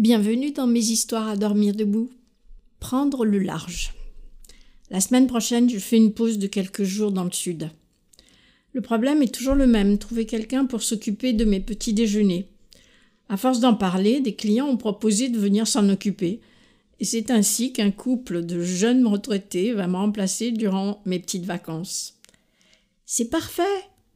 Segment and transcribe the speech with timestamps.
[0.00, 2.10] Bienvenue dans mes histoires à dormir debout.
[2.80, 3.94] Prendre le large.
[4.90, 7.70] La semaine prochaine, je fais une pause de quelques jours dans le sud.
[8.72, 12.48] Le problème est toujours le même, trouver quelqu'un pour s'occuper de mes petits déjeuners.
[13.28, 16.40] À force d'en parler, des clients ont proposé de venir s'en occuper,
[16.98, 22.18] et c'est ainsi qu'un couple de jeunes retraités va me remplacer durant mes petites vacances.
[23.06, 23.62] C'est parfait.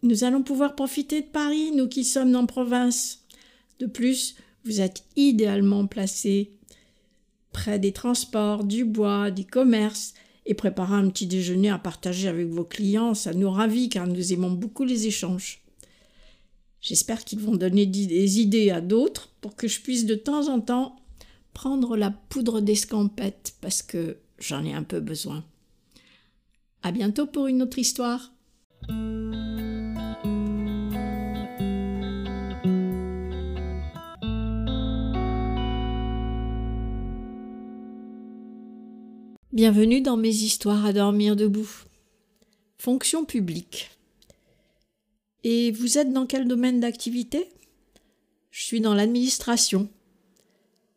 [0.02, 3.22] Nous allons pouvoir profiter de Paris, nous qui sommes en province.
[3.78, 4.34] De plus,
[4.68, 6.52] vous êtes idéalement placé
[7.52, 10.12] près des transports, du bois, des commerces,
[10.44, 14.32] et préparer un petit déjeuner à partager avec vos clients, ça nous ravit car nous
[14.32, 15.62] aimons beaucoup les échanges.
[16.80, 20.60] J'espère qu'ils vont donner des idées à d'autres pour que je puisse de temps en
[20.60, 20.96] temps
[21.52, 25.44] prendre la poudre d'escampette parce que j'en ai un peu besoin.
[26.82, 28.32] À bientôt pour une autre histoire.
[39.58, 41.68] Bienvenue dans mes histoires à dormir debout.
[42.78, 43.90] Fonction publique.
[45.42, 47.50] Et vous êtes dans quel domaine d'activité?
[48.52, 49.88] Je suis dans l'administration.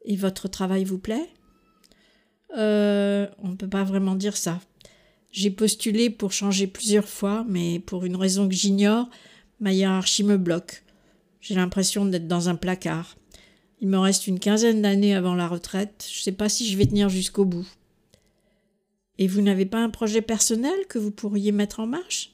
[0.06, 1.28] Et votre travail vous plaît?
[2.56, 4.62] Euh, On ne peut pas vraiment dire ça.
[5.32, 9.09] J'ai postulé pour changer plusieurs fois, mais pour une raison que j'ignore,
[9.59, 10.84] ma hiérarchie me bloque.
[11.39, 13.17] J'ai l'impression d'être dans un placard.
[13.80, 16.08] Il me reste une quinzaine d'années avant la retraite.
[16.14, 17.66] Je ne sais pas si je vais tenir jusqu'au bout.
[19.21, 22.33] Et vous n'avez pas un projet personnel que vous pourriez mettre en marche?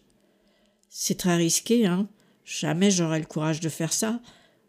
[0.88, 2.08] C'est très risqué, hein.
[2.46, 4.22] Jamais j'aurai le courage de faire ça.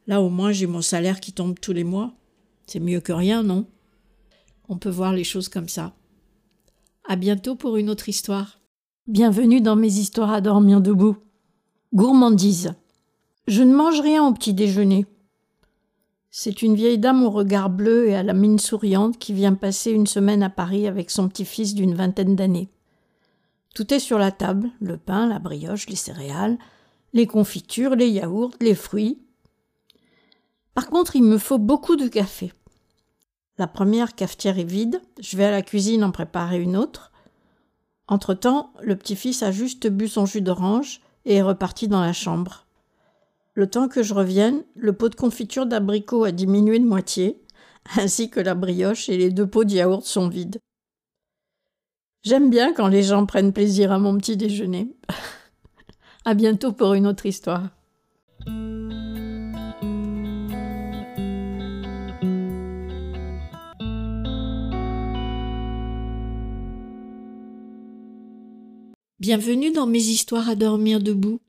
[0.09, 2.13] Là, au moins, j'ai mon salaire qui tombe tous les mois.
[2.67, 3.69] C'est mieux que rien, non?
[4.69, 5.95] On peut voir les choses comme ça.
[7.07, 8.59] À bientôt pour une autre histoire.
[9.07, 11.19] Bienvenue dans mes histoires à dormir debout.
[11.95, 12.75] Gourmandise.
[13.47, 15.07] Je ne mange rien au petit déjeuner.
[16.31, 19.91] C'est une vieille dame au regard bleu et à la mine souriante qui vient passer
[19.91, 22.69] une semaine à Paris avec son petit-fils d'une vingtaine d'années.
[23.75, 26.59] Tout est sur la table le pain, la brioche, les céréales,
[27.15, 29.19] les confitures, les yaourts, les fruits.
[30.75, 32.53] Par contre, il me faut beaucoup de café.
[33.57, 37.11] La première cafetière est vide, je vais à la cuisine en préparer une autre.
[38.07, 42.68] Entre-temps, le petit-fils a juste bu son jus d'orange et est reparti dans la chambre.
[43.59, 47.43] Le temps que je revienne, le pot de confiture d'abricot a diminué de moitié,
[47.97, 50.61] ainsi que la brioche et les deux pots de yaourt sont vides.
[52.23, 54.95] J'aime bien quand les gens prennent plaisir à mon petit déjeuner.
[56.25, 57.71] à bientôt pour une autre histoire.
[69.19, 71.41] Bienvenue dans mes histoires à dormir debout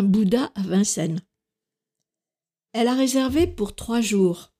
[0.00, 1.20] Bouddha à Vincennes.
[2.72, 4.52] Elle a réservé pour trois jours.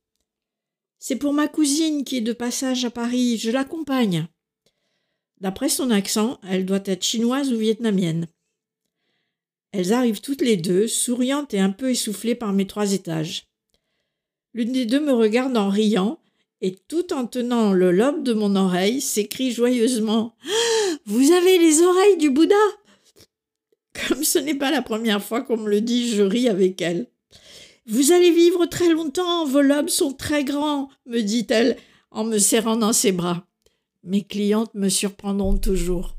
[0.99, 4.29] C'est pour ma cousine qui est de passage à Paris, je l'accompagne.
[5.41, 8.29] D'après son accent, elle doit être chinoise ou vietnamienne.
[9.73, 13.49] Elles arrivent toutes les deux, souriantes et un peu essoufflées par mes trois étages.
[14.53, 16.21] L'une des deux me regarde en riant,
[16.61, 21.81] et tout en tenant le lobe de mon oreille, s'écrie joyeusement ah, Vous avez les
[21.81, 22.55] oreilles du Bouddha
[23.93, 27.09] comme ce n'est pas la première fois qu'on me le dit, je ris avec elle.
[27.87, 31.77] Vous allez vivre très longtemps, vos lobes sont très grands, me dit-elle
[32.11, 33.47] en me serrant dans ses bras.
[34.05, 36.17] Mes clientes me surprendront toujours.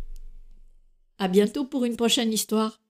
[1.20, 2.83] À bientôt pour une prochaine histoire.